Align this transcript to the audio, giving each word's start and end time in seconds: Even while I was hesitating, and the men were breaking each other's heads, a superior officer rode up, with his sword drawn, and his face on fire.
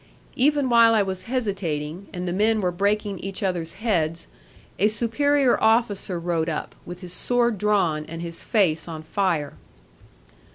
Even 0.35 0.67
while 0.67 0.95
I 0.95 1.03
was 1.03 1.25
hesitating, 1.25 2.07
and 2.11 2.27
the 2.27 2.33
men 2.33 2.59
were 2.59 2.71
breaking 2.71 3.19
each 3.19 3.43
other's 3.43 3.73
heads, 3.73 4.25
a 4.79 4.87
superior 4.87 5.61
officer 5.61 6.19
rode 6.19 6.49
up, 6.49 6.73
with 6.87 7.01
his 7.01 7.13
sword 7.13 7.59
drawn, 7.59 8.05
and 8.07 8.19
his 8.19 8.41
face 8.41 8.87
on 8.87 9.03
fire. 9.03 9.53